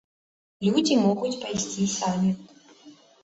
Людзі 0.67 0.95
могуць 1.01 1.37
пайсці 1.43 1.85
самі. 1.97 2.31